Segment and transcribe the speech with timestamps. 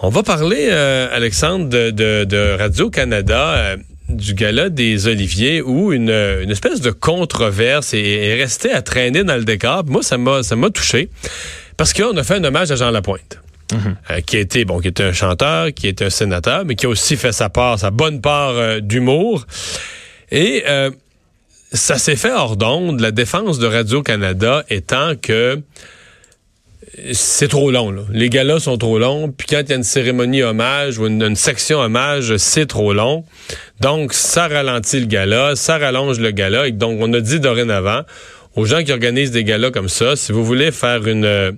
[0.00, 3.76] On va parler, euh, Alexandre, de, Radio-Canada, euh,
[4.08, 6.08] du gala des Oliviers, où une,
[6.48, 9.84] espèce de controverse est, restée à traîner dans le décor.
[9.86, 11.10] Moi, ça m'a, ça m'a touché,
[11.76, 13.40] parce qu'on a fait un hommage à Jean Lapointe.
[13.72, 13.96] Mhm.
[14.10, 16.88] Euh, qui était bon, qui était un chanteur, qui était un sénateur, mais qui a
[16.88, 19.46] aussi fait sa part, sa bonne part d'humour.
[20.30, 20.64] Et
[21.72, 23.00] ça s'est fait hors d'onde.
[23.00, 25.60] La défense de Radio Canada étant que
[27.12, 27.90] c'est trop long.
[27.90, 28.02] Là.
[28.10, 29.30] Les galas sont trop longs.
[29.30, 33.24] Puis quand il y a une cérémonie hommage ou une, section hommage, c'est trop long.
[33.80, 36.68] Donc, ça ralentit le gala, ça rallonge le gala.
[36.68, 38.02] Et donc, on a dit dorénavant
[38.56, 41.56] aux gens qui organisent des galas comme ça, si vous voulez faire une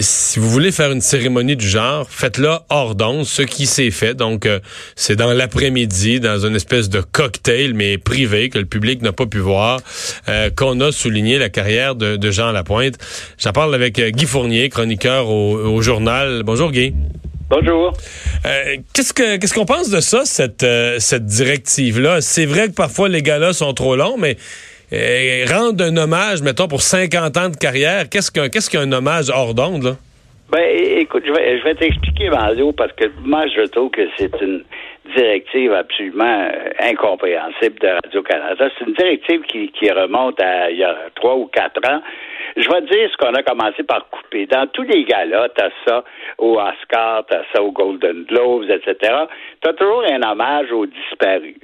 [0.00, 4.14] si vous voulez faire une cérémonie du genre, faites-la hors d'onde, ce qui s'est fait.
[4.14, 4.60] Donc, euh,
[4.96, 9.26] c'est dans l'après-midi, dans une espèce de cocktail, mais privé, que le public n'a pas
[9.26, 9.80] pu voir,
[10.28, 12.94] euh, qu'on a souligné la carrière de, Jean Lapointe.
[13.38, 16.42] J'en parle avec euh, Guy Fournier, chroniqueur au, journal.
[16.44, 16.94] Bonjour, Guy.
[17.50, 17.94] Bonjour.
[18.92, 20.66] qu'est-ce que qu'est-ce qu'on pense de ça, cette,
[20.98, 22.20] cette directive-là?
[22.20, 24.36] C'est vrai que parfois les galas sont trop longs, mais
[24.90, 29.54] rendre un hommage, mettons, pour 50 ans de carrière, qu'est-ce qu'un qu'est-ce qu'un hommage hors
[29.54, 29.92] d'onde, là?
[30.50, 30.64] Ben,
[30.98, 34.64] écoute, je vais, je vais t'expliquer, Mario, parce que moi, je trouve que c'est une
[35.14, 38.68] directive absolument euh, incompréhensible de Radio-Canada.
[38.78, 42.00] C'est une directive qui, qui remonte à il y a trois ou quatre ans
[42.58, 44.46] je vais te dire ce qu'on a commencé par couper.
[44.46, 46.04] Dans tous les galas, t'as ça
[46.38, 49.14] au Oscar, t'as ça au Golden Globes, etc.
[49.60, 51.54] T'as toujours un hommage aux disparus.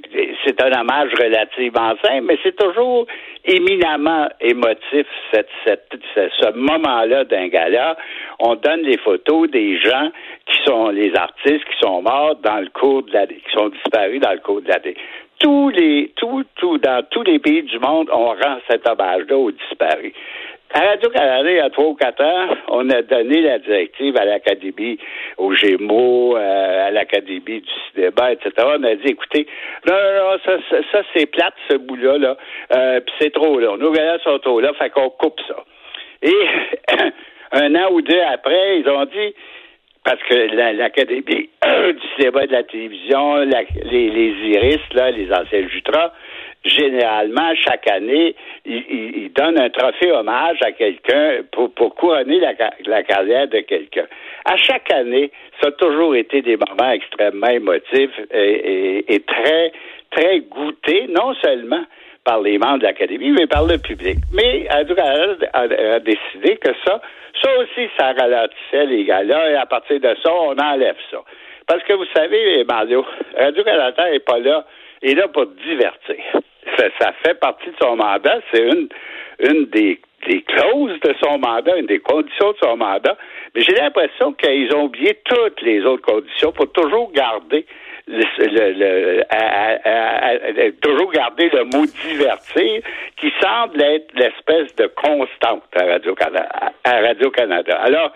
[0.45, 3.07] C'est un hommage relativement simple, mais c'est toujours
[3.43, 7.97] éminemment émotif cette, ce moment-là d'un gala.
[8.39, 10.09] On donne les photos des gens
[10.45, 14.19] qui sont les artistes qui sont morts dans le cours de l'année, qui sont disparus
[14.21, 14.95] dans le cours de l'année
[15.39, 16.45] tous les, tout,
[16.77, 20.13] dans tous les pays du monde, on rend cet hommage-là aux disparus.
[20.73, 24.25] À Radio-Canada, il y a trois ou quatre ans, on a donné la directive à
[24.25, 24.97] l'Académie,
[25.37, 28.51] aux Gémeaux, euh, à l'Académie du cinéma, etc.
[28.59, 29.47] On a dit, écoutez,
[29.87, 30.57] non, non, ça,
[30.91, 32.37] ça, c'est plate, ce bout-là, là,
[32.75, 33.77] euh, puis c'est trop là.
[33.77, 35.63] Nos gars sont trop là, fait qu'on coupe ça.
[36.23, 36.33] Et
[37.51, 39.33] un an ou deux après, ils ont dit,
[40.03, 41.23] parce que l'Académie
[41.63, 46.11] du cinéma et de la télévision, les, les Iris, là, les anciens Jutras,
[46.65, 53.47] généralement, chaque année, il, donne un trophée hommage à quelqu'un pour, pour couronner la, carrière
[53.47, 54.05] de quelqu'un.
[54.45, 55.31] À chaque année,
[55.61, 59.71] ça a toujours été des moments extrêmement émotifs et, et, très,
[60.11, 61.83] très goûtés, non seulement
[62.23, 64.17] par les membres de l'Académie, mais par le public.
[64.33, 66.99] Mais Radio-Canada a, décidé que ça,
[67.43, 71.19] ça aussi, ça ralentissait les gars-là, et à partir de ça, on enlève ça.
[71.67, 73.05] Parce que vous savez, Mario,
[73.37, 74.65] Radio-Canada n'est pas là,
[75.03, 76.15] il est là pour divertir
[76.77, 78.39] ça, fait partie de son mandat.
[78.51, 78.89] C'est une,
[79.39, 83.17] une des, des clauses de son mandat, une des conditions de son mandat.
[83.53, 87.65] Mais j'ai l'impression qu'ils ont oublié toutes les autres conditions pour toujours garder
[88.07, 89.21] le,
[90.81, 92.81] toujours garder le mot divertir
[93.17, 96.49] qui semble être l'espèce de constante à Radio-Canada.
[96.83, 97.79] À Radio-Canada.
[97.81, 98.11] Alors,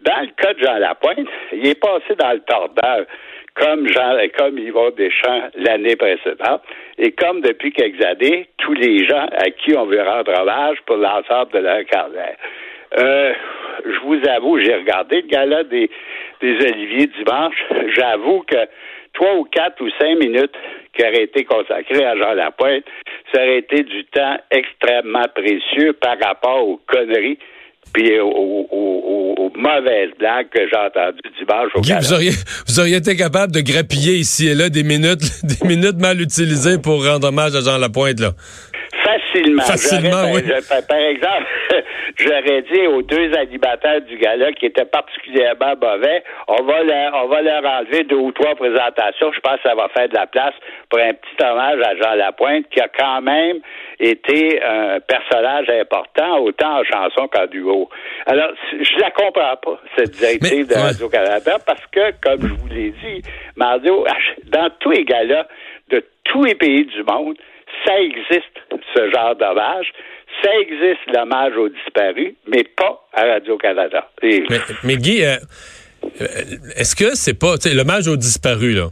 [0.00, 3.06] dans le cas de Jean Lapointe, il est passé dans le tordeur
[3.54, 6.62] comme Jean, comme Yvon Deschamps l'année précédente,
[6.98, 10.96] et comme depuis quelques années, tous les gens à qui on veut rendre hommage pour
[10.96, 12.36] l'ensemble de leur carrière.
[12.98, 13.34] Euh,
[13.84, 15.90] je vous avoue, j'ai regardé le gala des,
[16.40, 17.64] des Oliviers dimanche.
[17.96, 18.66] J'avoue que
[19.12, 20.54] trois ou quatre ou cinq minutes
[20.94, 22.84] qui auraient été consacrées à Jean Lapointe,
[23.32, 27.38] ça aurait été du temps extrêmement précieux par rapport aux conneries
[27.92, 32.30] puis aux, mauvaises blagues que j'ai entendues dimanche au Guy, vous auriez,
[32.66, 36.78] vous auriez été capable de grappiller ici et là des minutes, des minutes mal utilisées
[36.78, 38.32] pour rendre hommage à Jean Lapointe, là.
[39.08, 39.62] Facilement.
[39.62, 40.42] Facilement, oui.
[40.88, 41.46] par exemple,
[42.16, 47.28] j'aurais dit aux deux animateurs du gala qui étaient particulièrement mauvais, on va leur, on
[47.28, 49.32] va leur enlever deux ou trois présentations.
[49.32, 50.54] Je pense que ça va faire de la place
[50.90, 53.60] pour un petit hommage à Jean Lapointe, qui a quand même
[53.98, 57.88] été un personnage important, autant en chanson qu'en duo.
[58.26, 62.90] Alors, je la comprends pas, cette directive de Radio-Canada, parce que, comme je vous l'ai
[62.90, 63.22] dit,
[63.56, 64.04] Mario,
[64.46, 65.46] dans tous les galas
[65.90, 67.36] de tous les pays du monde,
[67.84, 68.60] ça existe,
[68.98, 69.86] ce genre d'hommage.
[70.42, 74.08] Ça existe, l'hommage aux disparus, mais pas à Radio-Canada.
[74.84, 75.36] Mais, Guy, euh,
[76.20, 76.26] euh,
[76.76, 78.88] est-ce que c'est pas, l'hommage aux disparus, là?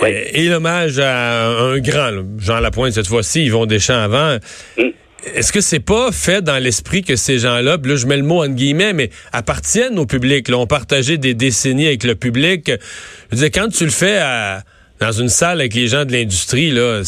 [0.00, 0.10] Oui.
[0.12, 4.38] Euh, et l'hommage à un grand, Jean Lapointe, cette fois-ci, ils vont des champs avant.
[4.76, 4.90] Hmm.
[5.34, 8.44] Est-ce que c'est pas fait dans l'esprit que ces gens-là, là je mets le mot
[8.44, 12.70] en guillemets, mais appartiennent au public, là, ont partagé des décennies avec le public?
[12.70, 14.62] Je veux dire, quand tu le fais à,
[15.00, 17.02] dans une salle avec les gens de l'industrie, là.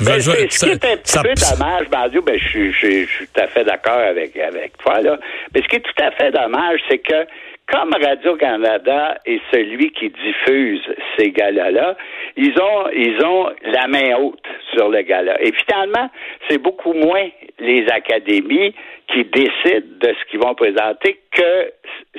[0.00, 3.64] Ben, ce qui est un petit peu dommage, Mario, ben, je, suis tout à fait
[3.64, 5.18] d'accord avec, avec toi, là.
[5.54, 7.26] Mais ce qui est tout à fait dommage, c'est que
[7.66, 10.82] comme Radio-Canada est celui qui diffuse
[11.16, 11.96] ces galas-là,
[12.36, 15.40] ils ont, ils ont la main haute sur le gala.
[15.40, 16.10] Et finalement,
[16.48, 17.28] c'est beaucoup moins
[17.58, 18.74] les académies
[19.08, 21.72] qui décident de ce qu'ils vont présenter que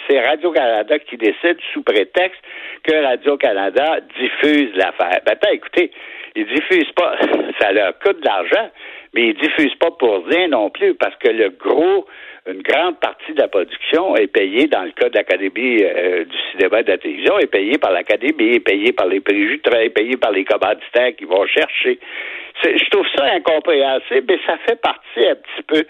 [0.08, 2.42] c'est Radio-Canada qui décide sous prétexte
[2.84, 5.20] que Radio-Canada diffuse l'affaire.
[5.26, 5.92] Ben, écoutez,
[6.36, 7.16] ils diffusent pas,
[7.60, 8.70] ça leur coûte de l'argent,
[9.14, 12.06] mais ils diffusent pas pour rien non plus, parce que le gros,
[12.46, 16.38] une grande partie de la production est payée, dans le cas de l'Académie euh, du
[16.52, 19.90] cinéma et de la télévision, est payée par l'Académie, est payée par les préjugés, est
[19.90, 22.00] payée par les commanditaires qui vont chercher.
[22.64, 25.84] Je trouve ça incompréhensible, mais ça fait partie un petit peu,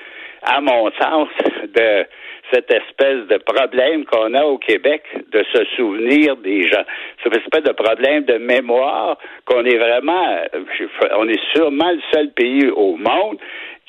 [0.44, 1.30] à mon sens,
[1.76, 2.06] de
[2.52, 6.84] cette espèce de problème qu'on a au Québec de se souvenir des gens.
[7.24, 10.38] Cette espèce de problème de mémoire qu'on est vraiment,
[11.18, 13.40] on est sûrement le seul pays au monde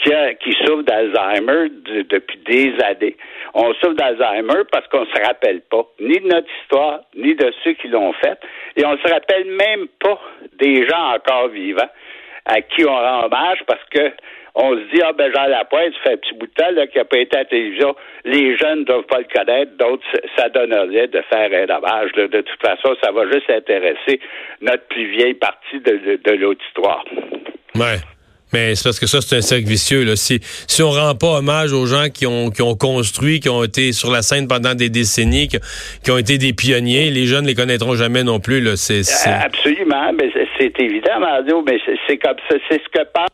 [0.02, 0.10] qui,
[0.40, 1.70] qui souffre d'Alzheimer
[2.08, 3.16] depuis des années.
[3.54, 7.72] On souffre d'Alzheimer parce qu'on se rappelle pas ni de notre histoire, ni de ceux
[7.74, 8.38] qui l'ont fait,
[8.76, 10.20] et on se rappelle même pas
[10.58, 11.90] des gens encore vivants
[12.46, 14.12] à qui on rend hommage parce que
[14.56, 16.84] on se dit, ah ben Jean Lapointe, ça fait un petit bout de temps là,
[16.94, 17.96] n'a pas été à la télévision.
[18.24, 20.04] Les jeunes ne doivent pas le connaître, d'autres,
[20.36, 22.12] ça donnerait de faire un hommage.
[22.12, 24.20] De toute façon, ça va juste intéresser
[24.60, 27.04] notre plus vieille partie de, de, l'auditoire.
[27.74, 27.98] Ouais.
[28.54, 30.04] Mais c'est parce que ça, c'est un cercle vicieux.
[30.04, 30.14] Là.
[30.14, 33.64] Si, si on rend pas hommage aux gens qui ont, qui ont construit, qui ont
[33.64, 37.48] été sur la scène pendant des décennies, qui, ont été des pionniers, les jeunes ne
[37.48, 38.60] les connaîtront jamais non plus.
[38.60, 38.76] Là.
[38.76, 43.28] C'est, Absolument, mais c'est évident, Mario, mais c'est comme ça, c'est ce que pense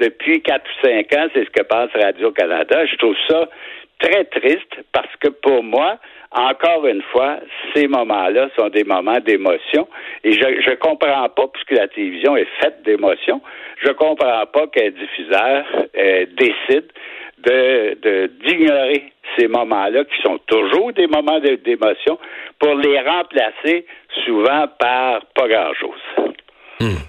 [0.00, 2.86] depuis quatre ou cinq ans, c'est ce que pense Radio-Canada.
[2.86, 3.48] Je trouve ça
[4.00, 5.98] très triste parce que pour moi,
[6.32, 7.38] encore une fois,
[7.74, 9.88] ces moments-là sont des moments d'émotion.
[10.24, 13.40] Et je ne comprends pas, puisque la télévision est faite d'émotion,
[13.84, 15.64] je comprends pas qu'un diffuseur
[15.96, 16.90] euh, décide
[17.38, 22.18] de d'ignorer ces moments-là, qui sont toujours des moments d'émotion,
[22.58, 23.86] pour les remplacer
[24.24, 26.34] souvent par pas grand-chose.
[26.80, 27.03] Hmm.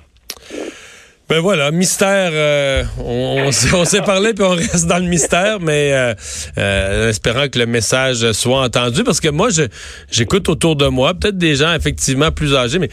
[1.28, 2.30] Ben voilà, mystère.
[2.34, 6.14] Euh, on, on s'est parlé puis on reste dans le mystère, mais euh,
[6.60, 9.50] euh, espérant que le message soit entendu, parce que moi,
[10.12, 12.90] j'écoute autour de moi, peut-être des gens effectivement plus âgés, mais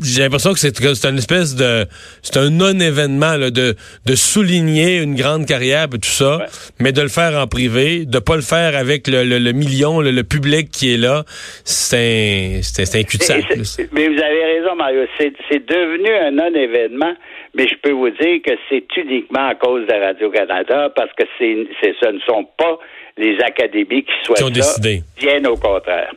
[0.00, 1.86] j'ai l'impression que c'est une espèce de
[2.22, 3.74] c'est un non-événement de
[4.06, 6.46] de souligner une grande carrière et tout ça,
[6.80, 10.22] mais de le faire en privé, de pas le faire avec le, le, million, le,
[10.22, 11.24] public qui est là,
[11.64, 13.44] c'est c'est un cul-de-sac.
[13.92, 15.02] Mais vous avez raison, Mario.
[15.18, 17.14] C'est devenu un non-événement,
[17.54, 21.66] mais je peux vous dire que c'est uniquement à cause de Radio-Canada parce que c'est
[21.82, 22.78] ce ne sont pas
[23.18, 25.02] les académies qui souhaitent qui ont décidé.
[25.20, 26.12] bien au contraire.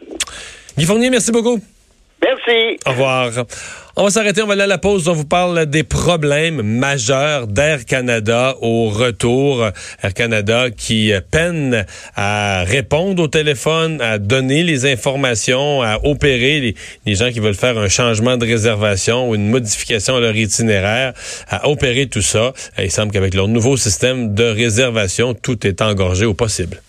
[0.77, 1.59] Guy Fournier, merci beaucoup.
[2.23, 2.77] Merci.
[2.85, 3.31] Au revoir.
[3.97, 5.07] On va s'arrêter, on va aller à la pause.
[5.07, 9.65] On vous parle des problèmes majeurs d'Air Canada au retour.
[10.03, 11.85] Air Canada qui peine
[12.15, 16.75] à répondre au téléphone, à donner les informations, à opérer
[17.05, 21.13] les, gens qui veulent faire un changement de réservation ou une modification à leur itinéraire,
[21.47, 22.51] à opérer tout ça.
[22.77, 26.81] il semble qu'avec leur nouveau système de réservation, tout est engorgé au possible.